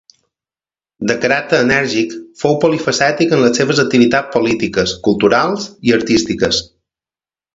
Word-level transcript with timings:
De 1.09 1.15
caràcter 1.25 1.57
enèrgic, 1.65 2.15
fou 2.43 2.55
polifacètic 2.63 3.35
en 3.37 3.43
les 3.43 3.61
seves 3.61 3.83
activitats 3.85 4.33
polítiques, 4.39 4.97
culturals 5.09 5.67
i 5.91 5.97
artístiques. 6.01 6.63